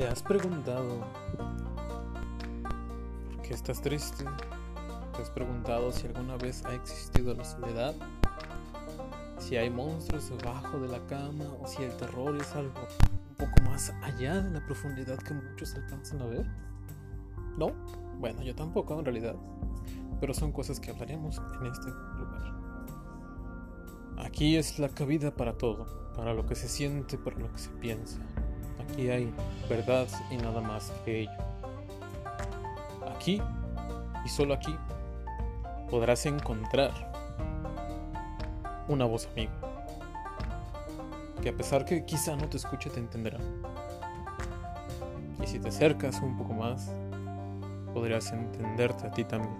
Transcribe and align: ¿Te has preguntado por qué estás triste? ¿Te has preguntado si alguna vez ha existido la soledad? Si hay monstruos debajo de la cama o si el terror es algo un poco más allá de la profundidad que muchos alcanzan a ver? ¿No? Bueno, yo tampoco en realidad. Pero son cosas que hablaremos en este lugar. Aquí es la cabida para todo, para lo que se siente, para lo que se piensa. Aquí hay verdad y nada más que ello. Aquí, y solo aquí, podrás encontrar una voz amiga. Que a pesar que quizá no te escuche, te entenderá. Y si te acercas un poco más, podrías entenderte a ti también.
¿Te 0.00 0.08
has 0.08 0.22
preguntado 0.22 1.04
por 3.36 3.42
qué 3.42 3.52
estás 3.52 3.82
triste? 3.82 4.24
¿Te 5.14 5.20
has 5.20 5.28
preguntado 5.28 5.92
si 5.92 6.06
alguna 6.06 6.38
vez 6.38 6.64
ha 6.64 6.74
existido 6.74 7.34
la 7.34 7.44
soledad? 7.44 7.94
Si 9.36 9.58
hay 9.58 9.68
monstruos 9.68 10.30
debajo 10.30 10.78
de 10.78 10.88
la 10.88 11.06
cama 11.06 11.44
o 11.60 11.66
si 11.66 11.82
el 11.82 11.94
terror 11.98 12.34
es 12.34 12.50
algo 12.54 12.80
un 13.28 13.34
poco 13.36 13.62
más 13.68 13.92
allá 14.02 14.40
de 14.40 14.50
la 14.52 14.64
profundidad 14.64 15.18
que 15.18 15.34
muchos 15.34 15.74
alcanzan 15.74 16.22
a 16.22 16.26
ver? 16.28 16.46
¿No? 17.58 17.70
Bueno, 18.18 18.42
yo 18.42 18.54
tampoco 18.54 18.98
en 18.98 19.04
realidad. 19.04 19.36
Pero 20.18 20.32
son 20.32 20.50
cosas 20.50 20.80
que 20.80 20.92
hablaremos 20.92 21.42
en 21.60 21.66
este 21.66 21.90
lugar. 21.90 22.54
Aquí 24.16 24.56
es 24.56 24.78
la 24.78 24.88
cabida 24.88 25.36
para 25.36 25.58
todo, 25.58 26.10
para 26.16 26.32
lo 26.32 26.46
que 26.46 26.54
se 26.54 26.70
siente, 26.70 27.18
para 27.18 27.36
lo 27.36 27.52
que 27.52 27.58
se 27.58 27.68
piensa. 27.72 28.18
Aquí 28.82 29.10
hay 29.10 29.32
verdad 29.68 30.06
y 30.30 30.36
nada 30.36 30.60
más 30.60 30.92
que 31.04 31.20
ello. 31.20 31.30
Aquí, 33.14 33.40
y 34.24 34.28
solo 34.28 34.54
aquí, 34.54 34.74
podrás 35.90 36.24
encontrar 36.26 36.90
una 38.88 39.04
voz 39.04 39.28
amiga. 39.32 39.52
Que 41.42 41.50
a 41.50 41.52
pesar 41.56 41.84
que 41.84 42.04
quizá 42.04 42.36
no 42.36 42.48
te 42.48 42.56
escuche, 42.56 42.90
te 42.90 43.00
entenderá. 43.00 43.38
Y 45.42 45.46
si 45.46 45.58
te 45.58 45.68
acercas 45.68 46.20
un 46.20 46.36
poco 46.36 46.52
más, 46.52 46.90
podrías 47.94 48.30
entenderte 48.32 49.06
a 49.06 49.10
ti 49.10 49.24
también. 49.24 49.54